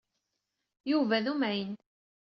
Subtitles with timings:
[0.91, 1.71] Yuba d umɛin.